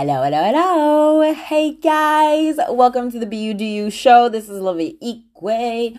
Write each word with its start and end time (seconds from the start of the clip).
Hello, 0.00 0.22
hello, 0.22 0.44
hello. 0.44 1.34
Hey 1.34 1.74
guys, 1.74 2.56
welcome 2.70 3.10
to 3.10 3.18
the 3.18 3.26
BUDU 3.26 3.92
show. 3.92 4.28
This 4.28 4.48
is 4.48 4.58
Olivia 4.60 4.92
Igwe, 5.02 5.98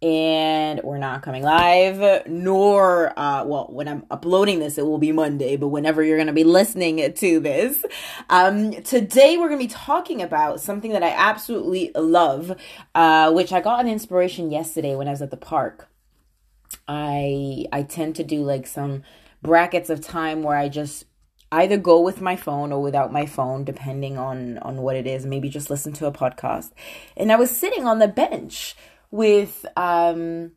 and 0.00 0.80
we're 0.84 0.98
not 0.98 1.22
coming 1.22 1.42
live, 1.42 2.28
nor, 2.28 3.12
uh, 3.18 3.44
well, 3.44 3.66
when 3.72 3.88
I'm 3.88 4.06
uploading 4.08 4.60
this, 4.60 4.78
it 4.78 4.86
will 4.86 4.98
be 4.98 5.10
Monday, 5.10 5.56
but 5.56 5.66
whenever 5.66 6.04
you're 6.04 6.16
going 6.16 6.28
to 6.28 6.32
be 6.32 6.44
listening 6.44 7.12
to 7.12 7.40
this, 7.40 7.84
um, 8.28 8.70
today 8.84 9.36
we're 9.36 9.48
going 9.48 9.58
to 9.58 9.66
be 9.66 9.74
talking 9.74 10.22
about 10.22 10.60
something 10.60 10.92
that 10.92 11.02
I 11.02 11.10
absolutely 11.10 11.90
love, 11.96 12.56
uh, 12.94 13.32
which 13.32 13.52
I 13.52 13.60
got 13.60 13.80
an 13.80 13.88
inspiration 13.88 14.52
yesterday 14.52 14.94
when 14.94 15.08
I 15.08 15.10
was 15.10 15.22
at 15.22 15.32
the 15.32 15.36
park. 15.36 15.88
I, 16.86 17.66
I 17.72 17.82
tend 17.82 18.14
to 18.14 18.22
do 18.22 18.44
like 18.44 18.68
some 18.68 19.02
brackets 19.42 19.90
of 19.90 20.00
time 20.00 20.44
where 20.44 20.56
I 20.56 20.68
just 20.68 21.06
either 21.52 21.76
go 21.76 22.00
with 22.00 22.20
my 22.20 22.36
phone 22.36 22.72
or 22.72 22.80
without 22.80 23.12
my 23.12 23.26
phone 23.26 23.64
depending 23.64 24.16
on 24.18 24.58
on 24.58 24.76
what 24.78 24.96
it 24.96 25.06
is. 25.06 25.26
Maybe 25.26 25.48
just 25.48 25.70
listen 25.70 25.92
to 25.94 26.06
a 26.06 26.12
podcast. 26.12 26.70
And 27.16 27.32
i 27.32 27.36
was 27.36 27.50
sitting 27.50 27.86
on 27.86 27.98
the 27.98 28.08
bench 28.08 28.76
with 29.10 29.66
um 29.76 30.52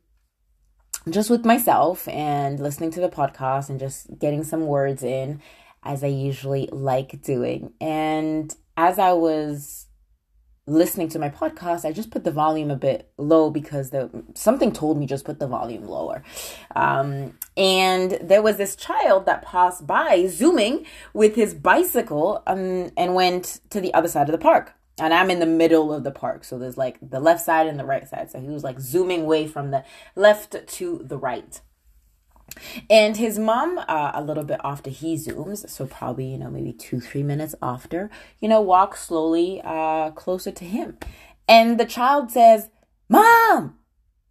just 1.10 1.30
with 1.30 1.44
myself 1.46 2.08
and 2.08 2.60
listening 2.60 2.92
to 2.92 3.02
the 3.02 3.10
podcast 3.10 3.70
and 3.70 3.80
just 3.80 4.08
getting 4.20 4.44
some 4.44 4.68
words 4.68 5.04
in 5.04 5.42
as 5.84 6.04
i 6.04 6.08
usually 6.08 6.70
like 6.72 7.22
doing. 7.22 7.74
And 7.82 8.54
as 8.78 9.00
i 9.00 9.14
was 9.14 9.88
listening 10.66 11.10
to 11.10 11.20
my 11.20 11.30
podcast, 11.30 11.86
I 11.86 11.92
just 11.92 12.12
put 12.12 12.24
the 12.24 12.32
volume 12.32 12.72
a 12.72 12.76
bit 12.76 13.12
low 13.18 13.50
because 13.50 13.90
the 13.90 14.10
something 14.34 14.72
told 14.72 14.98
me 14.98 15.06
just 15.06 15.26
put 15.26 15.40
the 15.40 15.48
volume 15.48 15.86
lower. 15.86 16.24
Um, 16.76 17.38
and 17.58 18.18
there 18.22 18.42
was 18.42 18.58
this 18.58 18.76
child 18.76 19.26
that 19.26 19.44
passed 19.44 19.86
by 19.86 20.28
zooming 20.28 20.86
with 21.14 21.36
his 21.36 21.54
bicycle 21.54 22.44
um, 22.48 22.92
and 22.96 23.16
went 23.16 23.60
to 23.72 23.82
the 23.82 23.94
other 23.94 24.08
side 24.08 24.30
of 24.30 24.32
the 24.32 24.38
park. 24.38 24.74
And 25.00 25.12
I'm 25.12 25.32
in 25.32 25.40
the 25.40 25.48
middle 25.48 25.92
of 25.92 26.04
the 26.04 26.12
park, 26.12 26.44
so 26.44 26.60
there's 26.60 26.78
like 26.78 27.00
the 27.02 27.20
left 27.20 27.44
side 27.44 27.66
and 27.66 27.80
the 27.80 27.86
right 27.86 28.08
side. 28.08 28.30
So 28.30 28.40
he 28.40 28.48
was 28.50 28.64
like 28.64 28.80
zooming 28.80 29.26
way 29.26 29.48
from 29.48 29.72
the 29.72 29.84
left 30.16 30.56
to 30.68 31.02
the 31.04 31.18
right. 31.18 31.60
And 32.90 33.18
his 33.18 33.40
mom, 33.40 33.80
uh, 33.80 34.12
a 34.14 34.24
little 34.24 34.44
bit 34.44 34.60
after 34.64 34.90
he 34.90 35.16
zooms, 35.16 35.70
so 35.70 35.86
probably, 35.86 36.28
you 36.28 36.38
know, 36.38 36.50
maybe 36.50 36.74
two, 36.74 37.00
three 37.00 37.24
minutes 37.24 37.56
after, 37.62 38.10
you 38.40 38.48
know, 38.48 38.62
walks 38.62 39.02
slowly 39.08 39.62
uh, 39.64 40.12
closer 40.12 40.52
to 40.52 40.66
him. 40.66 40.98
And 41.48 41.80
the 41.80 41.86
child 41.86 42.32
says, 42.32 42.70
Mom, 43.10 43.78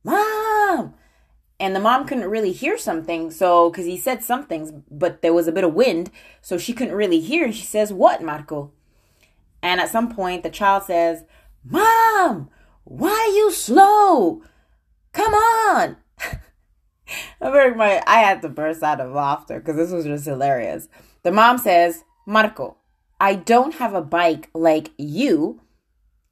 Mom. 0.04 0.94
And 1.60 1.76
the 1.76 1.80
mom 1.80 2.08
couldn't 2.08 2.28
really 2.28 2.50
hear 2.50 2.76
something, 2.76 3.30
so, 3.30 3.70
because 3.70 3.86
he 3.86 3.96
said 3.96 4.24
some 4.24 4.46
things, 4.46 4.72
but 4.90 5.22
there 5.22 5.32
was 5.32 5.46
a 5.46 5.52
bit 5.52 5.62
of 5.62 5.74
wind, 5.74 6.10
so 6.40 6.58
she 6.58 6.72
couldn't 6.72 6.96
really 6.96 7.20
hear. 7.20 7.44
And 7.44 7.54
she 7.54 7.64
says, 7.64 7.92
What, 7.92 8.20
Marco? 8.20 8.72
And 9.62 9.80
at 9.80 9.88
some 9.88 10.12
point, 10.12 10.42
the 10.42 10.50
child 10.50 10.82
says, 10.84 11.24
Mom, 11.64 12.50
why 12.82 13.10
are 13.10 13.36
you 13.36 13.52
slow? 13.52 14.42
Come 15.12 15.34
on. 15.34 15.98
I 17.42 17.70
my 17.70 18.02
I 18.06 18.20
had 18.20 18.42
to 18.42 18.48
burst 18.48 18.82
out 18.82 19.00
of 19.00 19.12
laughter 19.12 19.58
because 19.58 19.76
this 19.76 19.90
was 19.90 20.04
just 20.04 20.26
hilarious. 20.26 20.88
The 21.22 21.32
mom 21.32 21.58
says, 21.58 22.04
Marco, 22.26 22.76
I 23.20 23.34
don't 23.34 23.74
have 23.74 23.94
a 23.94 24.02
bike 24.02 24.50
like 24.54 24.90
you, 24.96 25.60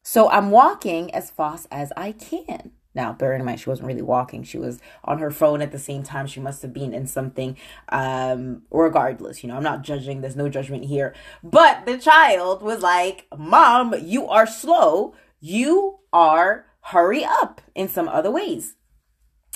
so 0.02 0.30
I'm 0.30 0.50
walking 0.50 1.12
as 1.14 1.30
fast 1.30 1.67
as 1.70 1.92
I 1.97 2.12
can. 2.12 2.72
Now, 2.94 3.12
bear 3.12 3.34
in 3.34 3.44
mind, 3.44 3.61
she 3.61 3.70
wasn't 3.70 3.86
really 3.86 4.02
walking. 4.02 4.42
She 4.42 4.58
was 4.58 4.80
on 5.05 5.19
her 5.19 5.30
phone 5.30 5.62
at 5.62 5.70
the 5.70 5.78
same 5.78 6.02
time. 6.02 6.27
She 6.27 6.41
must 6.41 6.62
have 6.62 6.72
been 6.72 6.92
in 6.92 7.06
something. 7.06 7.56
Um, 7.89 8.62
regardless, 8.70 9.42
you 9.42 9.48
know, 9.48 9.56
I'm 9.56 9.62
not 9.62 9.83
judging. 9.83 10.20
There's 10.20 10.34
no 10.34 10.48
judgment 10.48 10.84
here. 10.84 11.14
But 11.42 11.86
the 11.86 11.98
child 11.98 12.62
was 12.62 12.83
like, 12.83 13.28
Mom, 13.36 13.95
you 14.02 14.27
are 14.27 14.47
slow. 14.47 15.14
You 15.39 16.00
are 16.12 16.67
hurry 16.80 17.24
up 17.24 17.61
in 17.77 17.89
some 17.89 18.08
other 18.08 18.30
ways. 18.30 18.74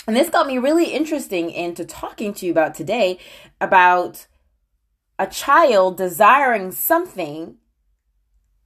And 0.06 0.16
this 0.16 0.28
got 0.28 0.46
me 0.46 0.58
really 0.58 0.92
interesting 0.92 1.50
into 1.50 1.84
talking 1.84 2.34
to 2.34 2.46
you 2.46 2.52
about 2.52 2.74
today 2.74 3.18
about 3.60 4.26
a 5.18 5.26
child 5.26 5.96
desiring 5.96 6.72
something 6.72 7.56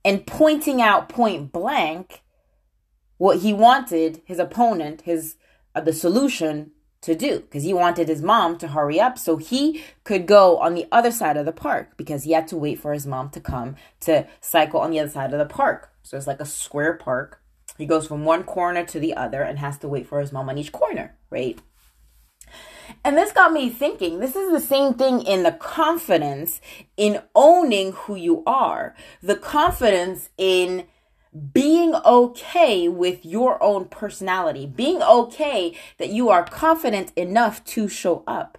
and 0.04 0.26
pointing 0.26 0.80
out 0.80 1.08
point 1.08 1.52
blank 1.52 2.22
what 3.18 3.38
he 3.38 3.52
wanted 3.52 4.22
his 4.24 4.38
opponent, 4.38 5.02
his 5.02 5.36
uh, 5.74 5.80
the 5.80 5.92
solution 5.92 6.72
to 7.00 7.14
do 7.14 7.40
because 7.40 7.62
he 7.62 7.72
wanted 7.72 8.08
his 8.08 8.22
mom 8.22 8.58
to 8.58 8.68
hurry 8.68 8.98
up 8.98 9.18
so 9.18 9.36
he 9.36 9.84
could 10.02 10.26
go 10.26 10.58
on 10.58 10.74
the 10.74 10.86
other 10.90 11.12
side 11.12 11.36
of 11.36 11.46
the 11.46 11.52
park 11.52 11.96
because 11.96 12.24
he 12.24 12.32
had 12.32 12.48
to 12.48 12.56
wait 12.56 12.78
for 12.80 12.92
his 12.92 13.06
mom 13.06 13.30
to 13.30 13.40
come 13.40 13.76
to 14.00 14.26
cycle 14.40 14.80
on 14.80 14.90
the 14.90 14.98
other 14.98 15.10
side 15.10 15.32
of 15.32 15.38
the 15.38 15.46
park. 15.46 15.92
So 16.02 16.16
it's 16.16 16.26
like 16.26 16.40
a 16.40 16.46
square 16.46 16.94
park 16.94 17.40
he 17.78 17.86
goes 17.86 18.06
from 18.06 18.24
one 18.24 18.42
corner 18.42 18.84
to 18.84 19.00
the 19.00 19.14
other 19.14 19.42
and 19.42 19.58
has 19.58 19.78
to 19.78 19.88
wait 19.88 20.06
for 20.06 20.20
his 20.20 20.32
mom 20.32 20.50
on 20.50 20.58
each 20.58 20.72
corner, 20.72 21.16
right? 21.30 21.58
And 23.04 23.16
this 23.16 23.32
got 23.32 23.52
me 23.52 23.70
thinking 23.70 24.18
this 24.18 24.34
is 24.36 24.50
the 24.50 24.60
same 24.60 24.94
thing 24.94 25.22
in 25.22 25.44
the 25.44 25.52
confidence 25.52 26.60
in 26.96 27.22
owning 27.34 27.92
who 27.92 28.16
you 28.16 28.42
are, 28.46 28.94
the 29.22 29.36
confidence 29.36 30.30
in 30.36 30.86
being 31.52 31.94
okay 31.94 32.88
with 32.88 33.24
your 33.24 33.62
own 33.62 33.84
personality, 33.86 34.66
being 34.66 35.02
okay 35.02 35.76
that 35.98 36.08
you 36.08 36.30
are 36.30 36.42
confident 36.44 37.12
enough 37.16 37.64
to 37.64 37.88
show 37.88 38.24
up. 38.26 38.58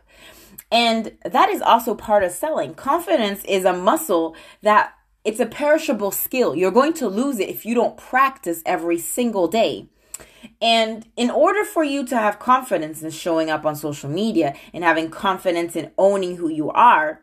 And 0.72 1.18
that 1.26 1.50
is 1.50 1.62
also 1.62 1.96
part 1.96 2.24
of 2.24 2.32
selling. 2.32 2.76
Confidence 2.76 3.44
is 3.46 3.66
a 3.66 3.74
muscle 3.74 4.36
that 4.62 4.94
it's 5.30 5.40
a 5.40 5.46
perishable 5.46 6.10
skill. 6.10 6.56
You're 6.56 6.72
going 6.72 6.94
to 6.94 7.08
lose 7.08 7.38
it 7.38 7.50
if 7.50 7.64
you 7.64 7.76
don't 7.76 7.96
practice 7.96 8.64
every 8.66 8.98
single 8.98 9.48
day. 9.48 9.88
And 10.60 11.08
in 11.16 11.30
order 11.30 11.64
for 11.64 11.84
you 11.84 12.04
to 12.08 12.18
have 12.18 12.40
confidence 12.40 13.04
in 13.04 13.12
showing 13.12 13.48
up 13.52 13.64
on 13.64 13.76
social 13.76 14.10
media 14.10 14.56
and 14.74 14.84
having 14.84 15.12
confidence 15.12 15.76
in 15.76 15.92
owning 16.00 16.38
who 16.38 16.50
you 16.50 16.72
are, 16.72 17.22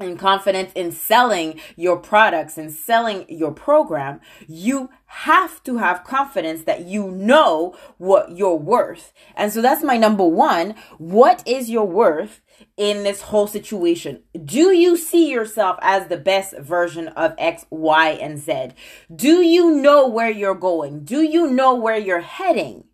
and 0.00 0.18
confidence 0.18 0.72
in 0.74 0.90
selling 0.90 1.60
your 1.76 1.96
products 1.98 2.56
and 2.58 2.72
selling 2.72 3.26
your 3.28 3.52
program, 3.52 4.20
you 4.48 4.90
have 5.06 5.62
to 5.64 5.78
have 5.78 6.04
confidence 6.04 6.62
that 6.64 6.86
you 6.86 7.10
know 7.10 7.76
what 7.98 8.36
you're 8.36 8.56
worth. 8.56 9.12
And 9.36 9.52
so 9.52 9.60
that's 9.60 9.84
my 9.84 9.96
number 9.96 10.26
one. 10.26 10.74
What 10.98 11.46
is 11.46 11.70
your 11.70 11.86
worth? 11.86 12.40
in 12.76 13.04
this 13.04 13.22
whole 13.22 13.46
situation? 13.46 14.22
Do 14.44 14.70
you 14.70 14.96
see 14.96 15.30
yourself 15.30 15.78
as 15.80 16.08
the 16.08 16.18
best 16.18 16.58
version 16.58 17.08
of 17.08 17.34
X, 17.38 17.64
Y, 17.70 18.10
and 18.10 18.38
Z? 18.38 18.72
Do 19.14 19.40
you 19.40 19.76
know 19.76 20.06
where 20.06 20.30
you're 20.30 20.54
going? 20.54 21.04
Do 21.04 21.22
you 21.22 21.50
know 21.50 21.74
where 21.74 21.96
you're 21.96 22.20
heading? 22.20 22.84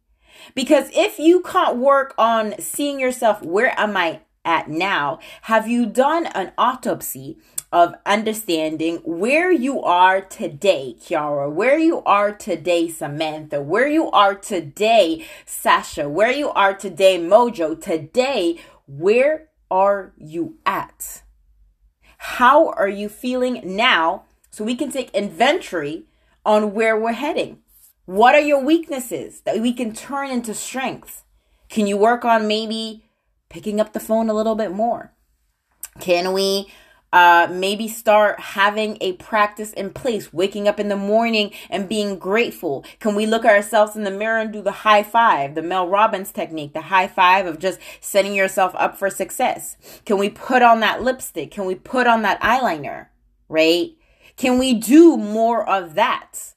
Because 0.55 0.89
if 0.95 1.19
you 1.19 1.43
can't 1.43 1.79
work 1.79 2.15
on 2.17 2.55
seeing 2.61 3.01
yourself, 3.01 3.43
where 3.43 3.79
am 3.79 3.97
I 3.97 4.21
at 4.47 4.71
now? 4.71 5.19
Have 5.43 5.69
you 5.69 5.85
done 5.85 6.27
an 6.27 6.53
autopsy 6.57 7.37
of 7.73 7.95
understanding 8.07 8.97
where 9.05 9.53
you 9.53 9.83
are 9.83 10.23
today, 10.23 10.97
Kiara, 10.99 11.53
where 11.53 11.79
you 11.79 12.03
are 12.05 12.33
today, 12.33 12.89
Samantha, 12.89 13.61
where 13.61 13.89
you 13.89 14.11
are 14.13 14.35
today, 14.35 15.27
Sasha, 15.45 16.09
where 16.09 16.31
you 16.31 16.49
are 16.51 16.73
today, 16.73 17.19
Mojo, 17.19 17.79
today, 17.79 18.59
where 18.87 19.49
are 19.71 20.13
you 20.17 20.57
at? 20.65 21.23
How 22.19 22.71
are 22.71 22.89
you 22.89 23.09
feeling 23.09 23.61
now 23.65 24.25
so 24.51 24.65
we 24.65 24.77
can 24.77 24.91
take 24.91 25.11
inventory 25.11 26.05
on 26.45 26.73
where 26.73 26.99
we're 26.99 27.13
heading? 27.13 27.59
What 28.07 28.37
are 28.37 28.41
your 28.41 28.65
weaknesses 28.65 29.41
that 29.41 29.61
we 29.61 29.73
can 29.73 29.93
turn 29.93 30.31
into 30.31 30.55
strengths? 30.55 31.25
Can 31.69 31.89
you 31.89 31.97
work 31.97 32.25
on 32.25 32.47
maybe 32.47 33.06
picking 33.49 33.81
up 33.81 33.93
the 33.93 34.01
phone 34.01 34.29
a 34.29 34.35
little 34.35 34.55
bit 34.55 34.73
more? 34.73 35.13
Can 35.99 36.33
we 36.33 36.69
uh, 37.13 37.49
maybe 37.51 37.89
start 37.89 38.39
having 38.39 38.99
a 39.01 39.13
practice 39.15 39.73
in 39.73 39.91
place, 39.91 40.33
waking 40.33 40.69
up 40.69 40.81
in 40.81 40.89
the 40.89 40.97
morning 40.97 41.53
and 41.71 41.89
being 41.89 42.19
grateful. 42.19 42.85
Can 43.01 43.15
we 43.15 43.25
look 43.25 43.45
ourselves 43.45 43.97
in 43.97 44.05
the 44.05 44.11
mirror 44.11 44.39
and 44.39 44.53
do 44.53 44.61
the 44.61 44.71
high 44.71 45.03
five, 45.03 45.55
the 45.55 45.63
Mel 45.63 45.89
Robbins 45.89 46.33
technique, 46.33 46.75
the 46.75 46.83
high 46.83 47.07
five 47.07 47.47
of 47.47 47.59
just 47.59 47.79
setting 48.01 48.35
yourself 48.35 48.75
up 48.77 48.99
for 48.99 49.09
success? 49.09 49.77
Can 50.05 50.19
we 50.19 50.29
put 50.29 50.63
on 50.63 50.81
that 50.81 51.03
lipstick? 51.03 51.51
Can 51.51 51.65
we 51.65 51.75
put 51.75 52.07
on 52.07 52.23
that 52.23 52.41
eyeliner? 52.43 53.07
Right? 53.49 53.93
Can 54.37 54.59
we 54.59 54.75
do 54.75 55.17
more 55.17 55.67
of 55.67 55.95
that? 55.95 56.56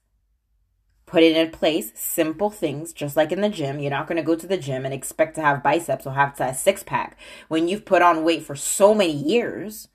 Put 1.10 1.24
it 1.24 1.36
in 1.36 1.50
place, 1.50 1.92
simple 1.96 2.52
things, 2.52 2.94
just 2.94 3.18
like 3.18 3.32
in 3.32 3.42
the 3.42 3.50
gym. 3.50 3.80
You're 3.80 3.90
not 3.90 4.06
going 4.06 4.18
to 4.18 4.24
go 4.24 4.36
to 4.36 4.46
the 4.46 4.58
gym 4.58 4.86
and 4.86 4.94
expect 4.94 5.34
to 5.36 5.42
have 5.42 5.64
biceps 5.64 6.06
or 6.06 6.14
have 6.14 6.40
a 6.40 6.54
six 6.54 6.84
pack 6.84 7.18
when 7.48 7.68
you've 7.68 7.84
put 7.84 8.04
on 8.04 8.24
weight 8.24 8.44
for 8.44 8.56
so 8.56 8.94
many 8.94 9.14
years 9.14 9.88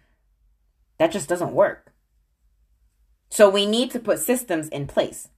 that 0.99 1.12
just 1.12 1.28
doesn't 1.28 1.52
work. 1.52 1.93
So 3.31 3.49
we 3.49 3.64
need 3.64 3.93
to 3.93 4.00
put 4.00 4.19
systems 4.19 4.66
in 4.70 4.88
place. 4.88 5.28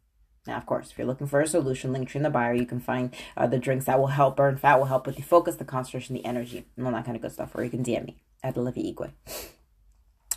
Now, 0.46 0.56
of 0.56 0.64
course, 0.64 0.90
if 0.90 0.96
you're 0.96 1.06
looking 1.06 1.26
for 1.26 1.42
a 1.42 1.46
solution, 1.46 1.92
link 1.92 2.14
in 2.14 2.22
the 2.22 2.30
bio, 2.30 2.52
you 2.52 2.64
can 2.64 2.80
find 2.80 3.14
uh, 3.36 3.46
the 3.46 3.58
drinks 3.58 3.84
that 3.84 3.98
will 3.98 4.06
help 4.06 4.36
burn 4.36 4.56
fat, 4.56 4.78
will 4.78 4.86
help 4.86 5.06
with 5.06 5.16
the 5.16 5.22
focus, 5.22 5.56
the 5.56 5.66
concentration, 5.66 6.14
the 6.14 6.24
energy, 6.24 6.64
and 6.78 6.86
all 6.86 6.92
that 6.94 7.04
kind 7.04 7.16
of 7.16 7.22
good 7.22 7.32
stuff. 7.32 7.54
Or 7.54 7.62
you 7.62 7.68
can 7.68 7.84
DM 7.84 8.06
me 8.06 8.22
at 8.42 8.56
Olivia 8.56 8.94
Igwe. 8.94 9.10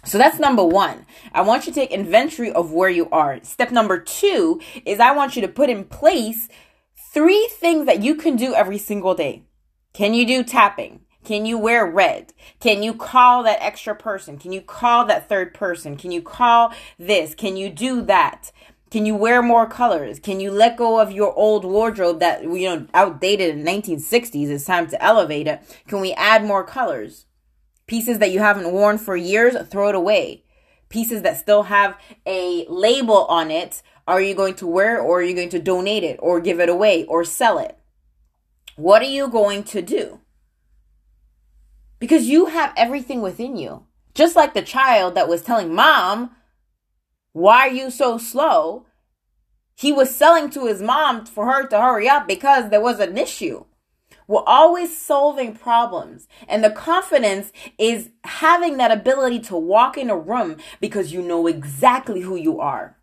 So 0.05 0.17
that's 0.17 0.39
number 0.39 0.63
one. 0.63 1.05
I 1.33 1.41
want 1.41 1.67
you 1.67 1.73
to 1.73 1.79
take 1.79 1.91
inventory 1.91 2.51
of 2.51 2.71
where 2.71 2.89
you 2.89 3.09
are. 3.09 3.39
Step 3.43 3.71
number 3.71 3.99
two 3.99 4.61
is 4.85 4.99
I 4.99 5.11
want 5.11 5.35
you 5.35 5.41
to 5.41 5.47
put 5.47 5.69
in 5.69 5.83
place 5.83 6.47
three 7.13 7.49
things 7.53 7.85
that 7.85 8.01
you 8.01 8.15
can 8.15 8.35
do 8.35 8.53
every 8.53 8.77
single 8.77 9.13
day. 9.13 9.43
Can 9.93 10.13
you 10.13 10.25
do 10.25 10.43
tapping? 10.43 11.01
Can 11.23 11.45
you 11.45 11.57
wear 11.57 11.85
red? 11.85 12.33
Can 12.59 12.81
you 12.81 12.93
call 12.93 13.43
that 13.43 13.61
extra 13.61 13.93
person? 13.95 14.37
Can 14.37 14.51
you 14.51 14.61
call 14.61 15.05
that 15.05 15.27
third 15.27 15.53
person? 15.53 15.97
Can 15.97 16.11
you 16.11 16.21
call 16.21 16.73
this? 16.97 17.35
Can 17.35 17.57
you 17.57 17.69
do 17.69 18.01
that? 18.03 18.51
Can 18.89 19.05
you 19.05 19.15
wear 19.15 19.43
more 19.43 19.67
colors? 19.67 20.19
Can 20.19 20.39
you 20.39 20.49
let 20.49 20.77
go 20.77 20.99
of 20.99 21.11
your 21.11 21.33
old 21.33 21.63
wardrobe 21.63 22.19
that 22.21 22.43
you 22.43 22.67
know 22.67 22.87
outdated 22.93 23.55
in 23.57 23.63
1960s? 23.63 24.49
It's 24.49 24.65
time 24.65 24.87
to 24.87 25.03
elevate 25.03 25.47
it. 25.47 25.61
Can 25.87 25.99
we 25.99 26.13
add 26.13 26.43
more 26.43 26.63
colors? 26.63 27.25
Pieces 27.89 28.19
that 28.19 28.29
you 28.29 28.37
haven't 28.37 28.71
worn 28.71 28.99
for 28.99 29.17
years, 29.17 29.55
throw 29.67 29.89
it 29.89 29.95
away. 29.95 30.43
Pieces 30.89 31.23
that 31.23 31.37
still 31.37 31.63
have 31.63 31.97
a 32.23 32.63
label 32.69 33.25
on 33.25 33.49
it, 33.49 33.81
are 34.07 34.21
you 34.21 34.35
going 34.35 34.53
to 34.55 34.67
wear 34.67 35.01
or 35.01 35.21
are 35.21 35.23
you 35.23 35.33
going 35.33 35.49
to 35.49 35.57
donate 35.57 36.03
it 36.03 36.19
or 36.21 36.39
give 36.39 36.59
it 36.59 36.69
away 36.69 37.03
or 37.05 37.23
sell 37.23 37.57
it? 37.57 37.79
What 38.75 39.01
are 39.01 39.05
you 39.05 39.27
going 39.27 39.63
to 39.63 39.81
do? 39.81 40.19
Because 41.97 42.29
you 42.29 42.45
have 42.45 42.73
everything 42.77 43.23
within 43.23 43.57
you. 43.57 43.87
Just 44.13 44.35
like 44.35 44.53
the 44.53 44.61
child 44.61 45.15
that 45.15 45.27
was 45.27 45.41
telling 45.41 45.73
mom, 45.73 46.35
why 47.33 47.69
are 47.69 47.73
you 47.73 47.89
so 47.89 48.19
slow? 48.19 48.85
He 49.73 49.91
was 49.91 50.13
selling 50.13 50.51
to 50.51 50.67
his 50.67 50.79
mom 50.79 51.25
for 51.25 51.51
her 51.51 51.65
to 51.65 51.81
hurry 51.81 52.07
up 52.07 52.27
because 52.27 52.69
there 52.69 52.81
was 52.81 52.99
an 52.99 53.17
issue. 53.17 53.65
We're 54.29 54.43
always 54.45 54.95
solving 54.95 55.55
problems. 55.55 56.27
And 56.47 56.63
the 56.63 56.69
confidence 56.69 57.51
is 57.79 58.11
having 58.23 58.77
that 58.77 58.91
ability 58.91 59.39
to 59.39 59.57
walk 59.57 59.97
in 59.97 60.11
a 60.11 60.15
room 60.15 60.57
because 60.79 61.11
you 61.11 61.23
know 61.23 61.47
exactly 61.47 62.21
who 62.21 62.35
you 62.35 62.59
are. 62.59 62.95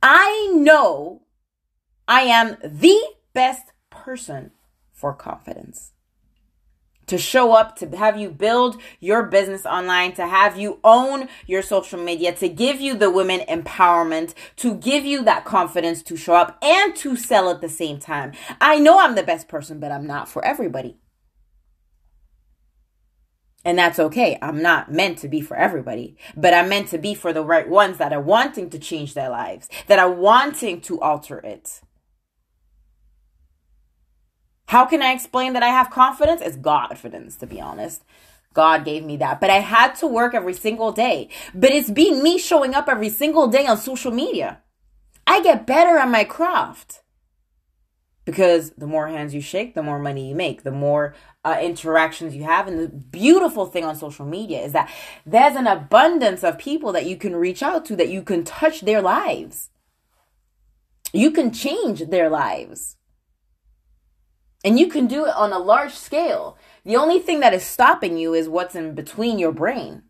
I 0.00 0.52
know 0.54 1.22
I 2.06 2.20
am 2.20 2.56
the 2.62 3.02
best 3.34 3.72
person 3.90 4.52
for 4.92 5.12
confidence 5.12 5.92
to 7.08 7.18
show 7.18 7.52
up, 7.52 7.76
to 7.76 7.96
have 7.96 8.18
you 8.18 8.30
build 8.30 8.80
your 9.00 9.24
business 9.24 9.66
online, 9.66 10.12
to 10.14 10.26
have 10.26 10.58
you 10.58 10.78
own 10.84 11.28
your 11.46 11.62
social 11.62 12.02
media, 12.02 12.32
to 12.36 12.48
give 12.48 12.80
you 12.80 12.94
the 12.94 13.10
women 13.10 13.40
empowerment, 13.48 14.34
to 14.56 14.74
give 14.74 15.04
you 15.04 15.22
that 15.24 15.44
confidence 15.44 16.02
to 16.04 16.16
show 16.16 16.34
up 16.34 16.58
and 16.62 16.94
to 16.96 17.16
sell 17.16 17.50
at 17.50 17.60
the 17.60 17.68
same 17.68 17.98
time. 17.98 18.32
I 18.60 18.78
know 18.78 19.00
I'm 19.00 19.14
the 19.14 19.22
best 19.22 19.48
person, 19.48 19.80
but 19.80 19.92
I'm 19.92 20.06
not 20.06 20.28
for 20.28 20.44
everybody. 20.44 20.98
And 23.64 23.78
that's 23.78 23.98
okay. 23.98 24.38
I'm 24.40 24.62
not 24.62 24.90
meant 24.90 25.18
to 25.18 25.28
be 25.28 25.40
for 25.40 25.56
everybody, 25.56 26.16
but 26.36 26.54
I'm 26.54 26.68
meant 26.68 26.88
to 26.88 26.98
be 26.98 27.14
for 27.14 27.32
the 27.32 27.44
right 27.44 27.68
ones 27.68 27.98
that 27.98 28.12
are 28.12 28.20
wanting 28.20 28.70
to 28.70 28.78
change 28.78 29.14
their 29.14 29.28
lives, 29.28 29.68
that 29.88 29.98
are 29.98 30.10
wanting 30.10 30.80
to 30.82 31.00
alter 31.00 31.38
it. 31.38 31.80
How 34.68 34.84
can 34.84 35.00
I 35.00 35.12
explain 35.12 35.54
that 35.54 35.62
I 35.62 35.68
have 35.68 35.88
confidence? 35.88 36.42
It's 36.42 36.58
confidence, 36.58 37.36
to 37.36 37.46
be 37.46 37.58
honest. 37.58 38.04
God 38.52 38.84
gave 38.84 39.02
me 39.02 39.16
that. 39.16 39.40
But 39.40 39.48
I 39.48 39.60
had 39.60 39.94
to 39.96 40.06
work 40.06 40.34
every 40.34 40.52
single 40.52 40.92
day. 40.92 41.30
But 41.54 41.70
it's 41.70 41.90
been 41.90 42.22
me 42.22 42.38
showing 42.38 42.74
up 42.74 42.86
every 42.86 43.08
single 43.08 43.46
day 43.46 43.66
on 43.66 43.78
social 43.78 44.12
media. 44.12 44.60
I 45.26 45.42
get 45.42 45.66
better 45.66 45.96
at 45.96 46.10
my 46.10 46.24
craft. 46.24 47.00
Because 48.26 48.72
the 48.72 48.86
more 48.86 49.08
hands 49.08 49.32
you 49.32 49.40
shake, 49.40 49.74
the 49.74 49.82
more 49.82 49.98
money 49.98 50.28
you 50.28 50.34
make, 50.34 50.64
the 50.64 50.70
more 50.70 51.14
uh, 51.46 51.58
interactions 51.62 52.36
you 52.36 52.44
have. 52.44 52.68
And 52.68 52.78
the 52.78 52.88
beautiful 52.88 53.64
thing 53.64 53.86
on 53.86 53.96
social 53.96 54.26
media 54.26 54.60
is 54.60 54.72
that 54.72 54.92
there's 55.24 55.56
an 55.56 55.66
abundance 55.66 56.44
of 56.44 56.58
people 56.58 56.92
that 56.92 57.06
you 57.06 57.16
can 57.16 57.34
reach 57.34 57.62
out 57.62 57.86
to, 57.86 57.96
that 57.96 58.10
you 58.10 58.20
can 58.20 58.44
touch 58.44 58.82
their 58.82 59.00
lives. 59.00 59.70
You 61.14 61.30
can 61.30 61.52
change 61.52 62.00
their 62.10 62.28
lives. 62.28 62.97
And 64.68 64.78
you 64.78 64.88
can 64.88 65.06
do 65.06 65.24
it 65.24 65.34
on 65.34 65.54
a 65.54 65.58
large 65.58 65.94
scale. 65.94 66.58
The 66.84 66.94
only 66.94 67.20
thing 67.20 67.40
that 67.40 67.54
is 67.54 67.64
stopping 67.64 68.18
you 68.18 68.34
is 68.34 68.50
what's 68.50 68.74
in 68.74 68.94
between 68.94 69.38
your 69.38 69.50
brain. 69.50 70.02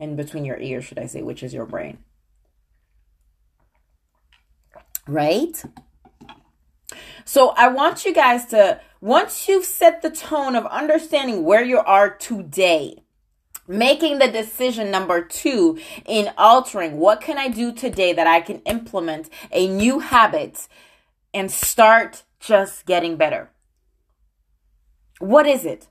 In 0.00 0.16
between 0.16 0.46
your 0.46 0.56
ears, 0.56 0.86
should 0.86 0.98
I 0.98 1.04
say, 1.04 1.20
which 1.20 1.42
is 1.42 1.52
your 1.52 1.66
brain. 1.66 1.98
Right? 5.06 5.62
So 7.26 7.50
I 7.50 7.68
want 7.68 8.06
you 8.06 8.14
guys 8.14 8.46
to, 8.46 8.80
once 9.02 9.46
you've 9.46 9.66
set 9.66 10.00
the 10.00 10.08
tone 10.10 10.56
of 10.56 10.64
understanding 10.64 11.44
where 11.44 11.62
you 11.62 11.76
are 11.76 12.08
today, 12.08 13.04
making 13.68 14.20
the 14.20 14.28
decision 14.28 14.90
number 14.90 15.22
two 15.22 15.78
in 16.06 16.30
altering 16.38 16.96
what 16.96 17.20
can 17.20 17.36
I 17.36 17.48
do 17.48 17.74
today 17.74 18.14
that 18.14 18.26
I 18.26 18.40
can 18.40 18.60
implement 18.60 19.28
a 19.50 19.68
new 19.68 19.98
habit 19.98 20.66
and 21.34 21.50
start 21.50 22.22
just 22.40 22.86
getting 22.86 23.16
better. 23.16 23.51
What 25.22 25.46
is 25.46 25.64
it? 25.64 25.86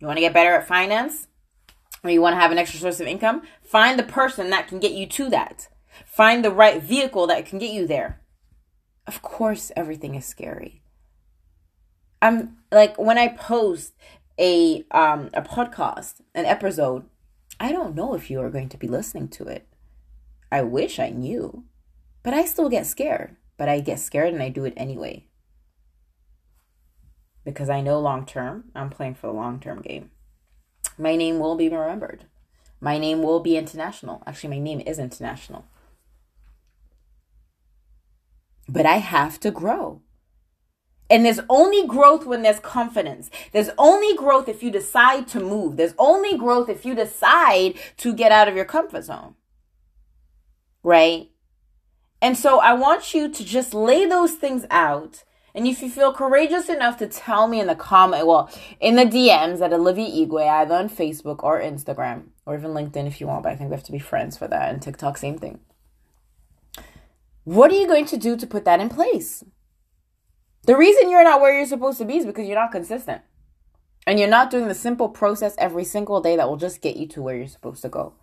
You 0.00 0.06
want 0.06 0.16
to 0.16 0.22
get 0.22 0.32
better 0.32 0.54
at 0.54 0.66
finance? 0.66 1.28
Or 2.02 2.08
you 2.08 2.22
want 2.22 2.36
to 2.36 2.40
have 2.40 2.50
an 2.52 2.56
extra 2.56 2.80
source 2.80 3.00
of 3.00 3.06
income? 3.06 3.42
Find 3.62 3.98
the 3.98 4.02
person 4.02 4.48
that 4.48 4.66
can 4.66 4.80
get 4.80 4.92
you 4.92 5.06
to 5.08 5.28
that. 5.28 5.68
Find 6.06 6.42
the 6.42 6.50
right 6.50 6.82
vehicle 6.82 7.26
that 7.26 7.44
can 7.44 7.58
get 7.58 7.70
you 7.70 7.86
there. 7.86 8.22
Of 9.06 9.20
course, 9.20 9.72
everything 9.76 10.14
is 10.14 10.24
scary. 10.24 10.80
I'm 12.22 12.56
like 12.70 12.98
when 12.98 13.18
I 13.18 13.28
post 13.28 13.92
a 14.40 14.86
um 14.90 15.28
a 15.34 15.42
podcast, 15.42 16.22
an 16.34 16.46
episode, 16.46 17.04
I 17.60 17.72
don't 17.72 17.94
know 17.94 18.14
if 18.14 18.30
you 18.30 18.40
are 18.40 18.48
going 18.48 18.70
to 18.70 18.78
be 18.78 18.88
listening 18.88 19.28
to 19.36 19.48
it. 19.48 19.68
I 20.50 20.62
wish 20.62 20.98
I 20.98 21.10
knew, 21.10 21.64
but 22.22 22.32
I 22.32 22.46
still 22.46 22.70
get 22.70 22.86
scared. 22.86 23.36
But 23.58 23.68
I 23.68 23.80
get 23.80 24.00
scared 24.00 24.32
and 24.32 24.42
I 24.42 24.48
do 24.48 24.64
it 24.64 24.72
anyway 24.78 25.26
because 27.44 27.68
I 27.68 27.80
know 27.80 27.98
long 28.00 28.26
term, 28.26 28.64
I'm 28.74 28.90
playing 28.90 29.14
for 29.14 29.26
the 29.26 29.32
long 29.32 29.60
term 29.60 29.82
game. 29.82 30.10
My 30.98 31.16
name 31.16 31.38
will 31.38 31.56
be 31.56 31.68
remembered. 31.68 32.24
My 32.80 32.98
name 32.98 33.22
will 33.22 33.40
be 33.40 33.56
international. 33.56 34.22
Actually, 34.26 34.56
my 34.56 34.64
name 34.64 34.80
is 34.80 34.98
international. 34.98 35.64
But 38.68 38.86
I 38.86 38.96
have 38.96 39.38
to 39.40 39.50
grow. 39.50 40.02
And 41.10 41.26
there's 41.26 41.40
only 41.48 41.86
growth 41.86 42.24
when 42.24 42.42
there's 42.42 42.58
confidence. 42.58 43.30
There's 43.52 43.70
only 43.76 44.16
growth 44.16 44.48
if 44.48 44.62
you 44.62 44.70
decide 44.70 45.28
to 45.28 45.40
move. 45.40 45.76
There's 45.76 45.94
only 45.98 46.38
growth 46.38 46.68
if 46.68 46.86
you 46.86 46.94
decide 46.94 47.74
to 47.98 48.14
get 48.14 48.32
out 48.32 48.48
of 48.48 48.56
your 48.56 48.64
comfort 48.64 49.04
zone. 49.04 49.34
Right? 50.82 51.30
And 52.22 52.36
so 52.36 52.60
I 52.60 52.72
want 52.72 53.14
you 53.14 53.28
to 53.28 53.44
just 53.44 53.74
lay 53.74 54.06
those 54.06 54.32
things 54.32 54.64
out 54.70 55.24
and 55.54 55.66
if 55.66 55.82
you 55.82 55.90
feel 55.90 56.12
courageous 56.12 56.68
enough 56.68 56.96
to 56.98 57.06
tell 57.06 57.46
me 57.46 57.60
in 57.60 57.66
the 57.66 57.74
comment, 57.74 58.26
well, 58.26 58.50
in 58.80 58.96
the 58.96 59.04
DMs 59.04 59.60
at 59.60 59.72
Olivia 59.72 60.26
Igwe, 60.26 60.48
either 60.48 60.74
on 60.74 60.88
Facebook 60.88 61.42
or 61.42 61.60
Instagram, 61.60 62.28
or 62.46 62.56
even 62.56 62.70
LinkedIn 62.70 63.06
if 63.06 63.20
you 63.20 63.26
want, 63.26 63.42
but 63.42 63.52
I 63.52 63.56
think 63.56 63.70
we 63.70 63.76
have 63.76 63.84
to 63.84 63.92
be 63.92 63.98
friends 63.98 64.36
for 64.36 64.48
that, 64.48 64.72
and 64.72 64.80
TikTok, 64.80 65.18
same 65.18 65.38
thing. 65.38 65.60
What 67.44 67.70
are 67.70 67.76
you 67.76 67.86
going 67.86 68.06
to 68.06 68.16
do 68.16 68.36
to 68.36 68.46
put 68.46 68.64
that 68.64 68.80
in 68.80 68.88
place? 68.88 69.44
The 70.64 70.76
reason 70.76 71.10
you're 71.10 71.24
not 71.24 71.40
where 71.40 71.56
you're 71.56 71.66
supposed 71.66 71.98
to 71.98 72.04
be 72.04 72.18
is 72.18 72.24
because 72.24 72.46
you're 72.46 72.58
not 72.58 72.70
consistent. 72.70 73.22
And 74.06 74.18
you're 74.18 74.28
not 74.28 74.50
doing 74.50 74.68
the 74.68 74.74
simple 74.74 75.08
process 75.08 75.54
every 75.58 75.84
single 75.84 76.20
day 76.20 76.36
that 76.36 76.48
will 76.48 76.56
just 76.56 76.80
get 76.80 76.96
you 76.96 77.06
to 77.08 77.22
where 77.22 77.36
you're 77.36 77.46
supposed 77.48 77.82
to 77.82 77.88
go. 77.88 78.14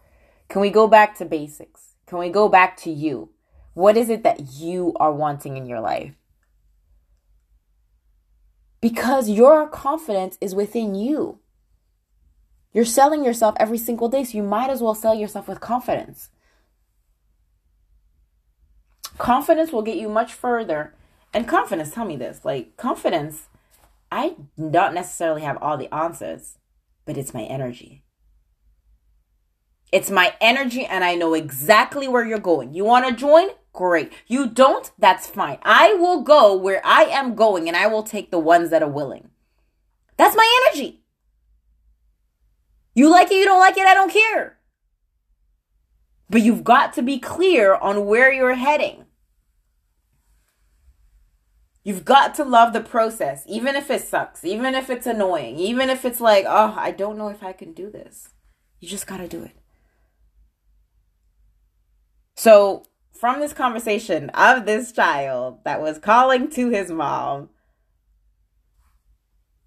Can 0.48 0.62
we 0.62 0.70
go 0.70 0.88
back 0.88 1.18
to 1.18 1.26
basics? 1.26 1.96
Can 2.06 2.18
we 2.18 2.30
go 2.30 2.50
back 2.50 2.76
to 2.78 2.90
you? 2.90 3.30
What 3.74 3.98
is 3.98 4.10
it 4.10 4.24
that 4.24 4.54
you 4.54 4.94
are 5.00 5.12
wanting 5.12 5.58
in 5.58 5.68
your 5.68 5.80
life? 5.80 6.16
Because 8.82 9.30
your 9.30 9.68
confidence 9.68 10.38
is 10.40 10.56
within 10.56 10.96
you. 10.96 11.40
You're 12.74 12.86
selling 12.86 13.26
yourself 13.26 13.56
every 13.60 13.78
single 13.78 14.10
day, 14.10 14.24
so 14.24 14.38
you 14.38 14.44
might 14.44 14.70
as 14.70 14.82
well 14.82 14.96
sell 14.96 15.16
yourself 15.16 15.48
with 15.48 15.60
confidence. 15.60 16.30
Confidence 19.18 19.72
will 19.72 19.82
get 19.82 19.98
you 19.98 20.08
much 20.08 20.34
further. 20.34 20.94
And 21.34 21.48
confidence, 21.48 21.92
tell 21.92 22.06
me 22.06 22.16
this 22.16 22.46
like, 22.46 22.78
confidence, 22.78 23.48
I 24.12 24.36
don't 24.58 24.94
necessarily 24.94 25.42
have 25.42 25.58
all 25.62 25.78
the 25.78 25.94
answers, 25.94 26.58
but 27.06 27.18
it's 27.18 27.34
my 27.34 27.44
energy. 27.44 28.04
It's 29.92 30.12
my 30.12 30.36
energy, 30.40 30.86
and 30.86 31.04
I 31.04 31.16
know 31.16 31.34
exactly 31.34 32.08
where 32.08 32.26
you're 32.26 32.40
going. 32.40 32.74
You 32.74 32.86
want 32.86 33.08
to 33.08 33.14
join? 33.14 33.50
Great. 33.74 34.12
You 34.28 34.48
don't? 34.48 34.92
That's 34.98 35.28
fine. 35.28 35.60
I 35.62 35.94
will 35.94 36.22
go 36.22 36.56
where 36.56 36.82
I 36.86 37.04
am 37.04 37.36
going 37.36 37.68
and 37.68 37.78
I 37.78 37.88
will 37.88 38.04
take 38.04 38.32
the 38.32 38.40
ones 38.40 38.70
that 38.72 38.84
are 38.84 38.90
willing. 38.90 39.30
That's 40.18 40.36
my 40.36 40.66
energy. 40.68 41.04
You 42.94 43.10
like 43.10 43.32
it, 43.32 43.36
you 43.36 43.46
don't 43.46 43.60
like 43.60 43.78
it, 43.78 43.86
I 43.86 43.94
don't 43.94 44.12
care. 44.12 44.58
But 46.30 46.42
you've 46.42 46.64
got 46.64 46.94
to 46.94 47.02
be 47.02 47.20
clear 47.20 47.76
on 47.76 48.06
where 48.06 48.32
you're 48.32 48.56
heading. 48.56 49.06
You've 51.84 52.06
got 52.06 52.36
to 52.36 52.44
love 52.44 52.74
the 52.74 52.82
process, 52.82 53.44
even 53.48 53.76
if 53.76 53.90
it 53.90 54.02
sucks, 54.02 54.44
even 54.44 54.76
if 54.76 54.90
it's 54.90 55.08
annoying, 55.08 55.58
even 55.58 55.90
if 55.90 56.04
it's 56.04 56.20
like, 56.20 56.46
oh, 56.48 56.76
I 56.78 56.92
don't 56.92 57.18
know 57.18 57.30
if 57.30 57.42
I 57.42 57.54
can 57.54 57.74
do 57.74 57.90
this. 57.90 58.30
You 58.80 58.88
just 58.88 59.08
got 59.08 59.18
to 59.18 59.28
do 59.28 59.44
it. 59.44 59.56
So, 62.36 62.84
from 63.12 63.40
this 63.40 63.54
conversation 63.54 64.30
of 64.32 64.66
this 64.66 64.92
child 64.92 65.60
that 65.66 65.82
was 65.82 65.98
calling 65.98 66.50
to 66.52 66.70
his 66.70 66.90
mom, 66.90 67.50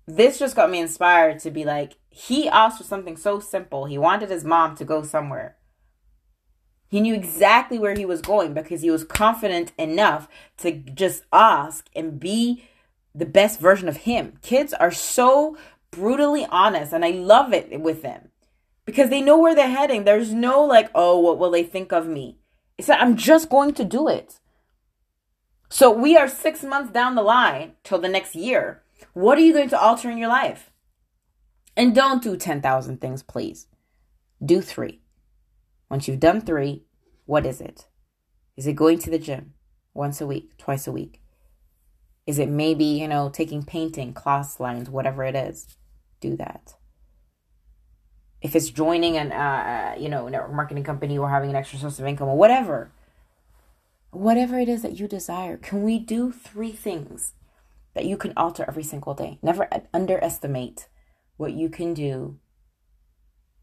this 0.06 0.38
just 0.38 0.56
got 0.56 0.70
me 0.70 0.80
inspired 0.80 1.38
to 1.40 1.50
be 1.50 1.64
like, 1.64 1.94
he 2.10 2.48
asked 2.48 2.78
for 2.78 2.84
something 2.84 3.16
so 3.16 3.40
simple. 3.40 3.86
He 3.86 3.98
wanted 3.98 4.30
his 4.30 4.44
mom 4.44 4.76
to 4.76 4.84
go 4.84 5.02
somewhere. 5.02 5.56
He 6.88 7.00
knew 7.00 7.14
exactly 7.14 7.78
where 7.78 7.94
he 7.94 8.04
was 8.04 8.20
going 8.20 8.52
because 8.52 8.82
he 8.82 8.90
was 8.90 9.04
confident 9.04 9.72
enough 9.78 10.28
to 10.58 10.72
just 10.72 11.24
ask 11.32 11.88
and 11.96 12.20
be 12.20 12.64
the 13.14 13.24
best 13.24 13.60
version 13.60 13.88
of 13.88 13.98
him. 13.98 14.38
Kids 14.42 14.74
are 14.74 14.90
so 14.90 15.56
brutally 15.90 16.46
honest, 16.50 16.92
and 16.92 17.04
I 17.04 17.10
love 17.10 17.54
it 17.54 17.80
with 17.80 18.02
them 18.02 18.28
because 18.84 19.08
they 19.08 19.22
know 19.22 19.38
where 19.38 19.54
they're 19.54 19.68
heading. 19.68 20.04
There's 20.04 20.34
no 20.34 20.62
like, 20.64 20.90
oh, 20.94 21.18
what 21.18 21.38
will 21.38 21.50
they 21.50 21.62
think 21.62 21.92
of 21.92 22.06
me? 22.06 22.38
It's 22.82 22.88
like, 22.88 23.00
I'm 23.00 23.16
just 23.16 23.48
going 23.48 23.74
to 23.74 23.84
do 23.84 24.08
it. 24.08 24.40
So 25.70 25.88
we 25.92 26.16
are 26.16 26.26
six 26.26 26.64
months 26.64 26.92
down 26.92 27.14
the 27.14 27.22
line 27.22 27.74
till 27.84 28.00
the 28.00 28.08
next 28.08 28.34
year. 28.34 28.82
What 29.12 29.38
are 29.38 29.40
you 29.40 29.52
going 29.52 29.68
to 29.68 29.80
alter 29.80 30.10
in 30.10 30.18
your 30.18 30.28
life? 30.28 30.72
And 31.76 31.94
don't 31.94 32.20
do 32.20 32.36
10,000 32.36 33.00
things, 33.00 33.22
please. 33.22 33.68
Do 34.44 34.60
three. 34.60 35.00
Once 35.88 36.08
you've 36.08 36.18
done 36.18 36.40
three, 36.40 36.82
what 37.24 37.46
is 37.46 37.60
it? 37.60 37.86
Is 38.56 38.66
it 38.66 38.74
going 38.74 38.98
to 38.98 39.10
the 39.10 39.18
gym 39.20 39.54
once 39.94 40.20
a 40.20 40.26
week, 40.26 40.58
twice 40.58 40.88
a 40.88 40.92
week? 40.92 41.22
Is 42.26 42.40
it 42.40 42.48
maybe, 42.48 42.84
you 42.84 43.06
know, 43.06 43.28
taking 43.28 43.62
painting, 43.62 44.12
class 44.12 44.58
lines, 44.58 44.90
whatever 44.90 45.22
it 45.22 45.36
is? 45.36 45.68
Do 46.20 46.36
that. 46.38 46.74
If 48.42 48.56
it's 48.56 48.70
joining 48.70 49.16
an, 49.16 49.32
uh, 49.32 49.94
uh, 49.94 50.00
you 50.00 50.08
know, 50.08 50.28
network 50.28 50.52
marketing 50.52 50.84
company 50.84 51.16
or 51.16 51.30
having 51.30 51.50
an 51.50 51.56
extra 51.56 51.78
source 51.78 51.98
of 51.98 52.06
income 52.06 52.28
or 52.28 52.36
whatever, 52.36 52.90
whatever 54.10 54.58
it 54.58 54.68
is 54.68 54.82
that 54.82 54.98
you 54.98 55.08
desire, 55.08 55.56
can 55.56 55.82
we 55.82 55.98
do 55.98 56.32
three 56.32 56.72
things 56.72 57.34
that 57.94 58.04
you 58.04 58.16
can 58.16 58.32
alter 58.36 58.64
every 58.66 58.82
single 58.82 59.14
day? 59.14 59.38
Never 59.42 59.68
underestimate 59.94 60.88
what 61.36 61.52
you 61.52 61.68
can 61.68 61.94
do 61.94 62.38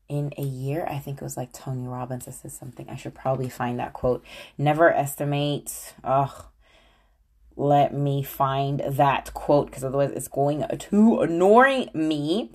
in 0.08 0.34
a 0.38 0.44
year. 0.44 0.86
I 0.90 0.98
think 0.98 1.18
it 1.18 1.24
was 1.24 1.38
like 1.38 1.54
Tony 1.54 1.88
Robbins 1.88 2.26
that 2.26 2.34
said 2.34 2.52
something. 2.52 2.90
I 2.90 2.96
should 2.96 3.14
probably 3.14 3.50
find 3.50 3.80
that 3.80 3.94
quote. 3.94 4.26
Never 4.58 4.92
estimate. 4.92 5.94
Oh, 6.04 6.50
let 7.56 7.94
me 7.94 8.24
find 8.24 8.82
that 8.88 9.34
quote 9.34 9.68
because 9.68 9.84
otherwise 9.84 10.12
it's 10.12 10.28
going 10.28 10.66
to 10.78 11.20
annoy 11.20 11.88
me. 11.94 12.52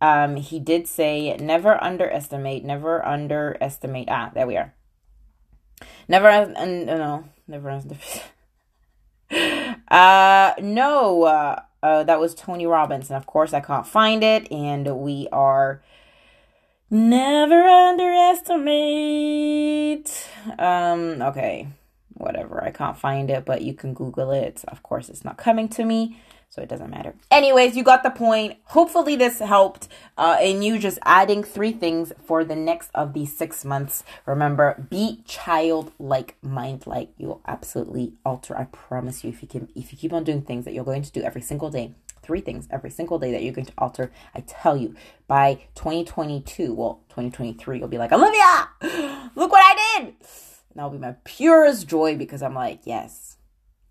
Um, 0.00 0.36
he 0.36 0.58
did 0.60 0.86
say, 0.86 1.36
never 1.36 1.82
underestimate, 1.82 2.64
never 2.64 3.04
underestimate. 3.06 4.08
Ah, 4.10 4.30
there 4.34 4.46
we 4.46 4.56
are. 4.56 4.74
Never, 6.08 6.28
uh, 6.28 6.46
no, 6.64 7.24
never 7.46 7.70
underestimate. 7.70 8.24
uh, 9.88 10.54
no, 10.60 11.24
uh, 11.24 11.62
uh, 11.82 12.04
that 12.04 12.20
was 12.20 12.34
Tony 12.34 12.66
Robbins. 12.66 13.10
And 13.10 13.16
of 13.16 13.26
course, 13.26 13.54
I 13.54 13.60
can't 13.60 13.86
find 13.86 14.22
it. 14.22 14.52
And 14.52 14.98
we 14.98 15.28
are 15.32 15.82
never 16.90 17.62
underestimate. 17.62 20.28
Um, 20.58 21.22
okay 21.22 21.68
whatever. 22.24 22.64
I 22.64 22.70
can't 22.70 22.96
find 22.96 23.30
it, 23.30 23.44
but 23.44 23.62
you 23.62 23.74
can 23.74 23.94
Google 23.94 24.30
it. 24.32 24.64
Of 24.68 24.82
course, 24.82 25.08
it's 25.08 25.24
not 25.24 25.36
coming 25.36 25.68
to 25.70 25.84
me, 25.84 26.18
so 26.48 26.62
it 26.62 26.68
doesn't 26.68 26.90
matter. 26.90 27.14
Anyways, 27.30 27.76
you 27.76 27.84
got 27.84 28.02
the 28.02 28.10
point. 28.10 28.58
Hopefully, 28.64 29.14
this 29.14 29.38
helped 29.38 29.88
uh, 30.16 30.38
in 30.42 30.62
you 30.62 30.78
just 30.78 30.98
adding 31.02 31.44
three 31.44 31.72
things 31.72 32.12
for 32.24 32.42
the 32.44 32.56
next 32.56 32.90
of 32.94 33.12
these 33.12 33.36
six 33.36 33.64
months. 33.64 34.02
Remember, 34.26 34.86
be 34.88 35.22
childlike, 35.26 36.36
mind-like. 36.42 37.10
You'll 37.18 37.42
absolutely 37.46 38.14
alter. 38.24 38.56
I 38.56 38.64
promise 38.64 39.22
you. 39.22 39.30
If 39.30 39.42
you 39.42 39.48
can, 39.48 39.68
if 39.74 39.92
you 39.92 39.98
keep 39.98 40.12
on 40.12 40.24
doing 40.24 40.42
things 40.42 40.64
that 40.64 40.72
you're 40.72 40.84
going 40.84 41.02
to 41.02 41.12
do 41.12 41.22
every 41.22 41.42
single 41.42 41.70
day, 41.70 41.94
three 42.22 42.40
things 42.40 42.66
every 42.70 42.90
single 42.90 43.18
day 43.18 43.32
that 43.32 43.42
you're 43.42 43.52
going 43.52 43.66
to 43.66 43.72
alter. 43.76 44.10
I 44.34 44.40
tell 44.40 44.76
you, 44.76 44.94
by 45.26 45.54
2022, 45.74 46.72
well, 46.72 47.00
2023, 47.10 47.78
you'll 47.78 47.88
be 47.88 47.98
like, 47.98 48.12
Olivia, 48.12 48.68
look 49.34 49.52
what 49.52 49.62
I 49.62 49.98
did 49.98 50.14
that'll 50.74 50.90
be 50.90 50.98
my 50.98 51.16
purest 51.24 51.88
joy 51.88 52.16
because 52.16 52.42
I'm 52.42 52.54
like, 52.54 52.80
yes, 52.84 53.36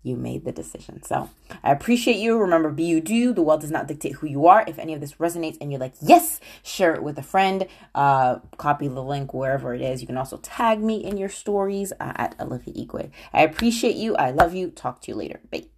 you 0.04 0.16
made 0.16 0.44
the 0.44 0.52
decision. 0.52 1.02
So 1.02 1.30
I 1.62 1.72
appreciate 1.72 2.16
you. 2.16 2.38
Remember, 2.38 2.70
be 2.70 2.84
you 2.84 3.00
do. 3.00 3.32
The 3.32 3.42
world 3.42 3.62
does 3.62 3.70
not 3.70 3.88
dictate 3.88 4.12
who 4.12 4.26
you 4.26 4.46
are. 4.46 4.64
If 4.68 4.78
any 4.78 4.92
of 4.92 5.00
this 5.00 5.14
resonates 5.14 5.56
and 5.60 5.72
you're 5.72 5.80
like, 5.80 5.94
yes, 6.00 6.40
share 6.62 6.94
it 6.94 7.02
with 7.02 7.18
a 7.18 7.22
friend. 7.22 7.66
Uh, 7.94 8.36
copy 8.58 8.86
the 8.86 9.02
link 9.02 9.32
wherever 9.32 9.74
it 9.74 9.80
is. 9.80 10.02
You 10.02 10.06
can 10.06 10.18
also 10.18 10.36
tag 10.36 10.80
me 10.80 11.02
in 11.02 11.16
your 11.16 11.30
stories 11.30 11.92
uh, 11.98 12.12
at 12.16 12.36
Olivia 12.38 12.74
Igwe. 12.74 13.10
I 13.32 13.42
appreciate 13.42 13.96
you. 13.96 14.14
I 14.16 14.30
love 14.30 14.54
you. 14.54 14.70
Talk 14.70 15.00
to 15.02 15.10
you 15.10 15.16
later. 15.16 15.40
Bye. 15.50 15.64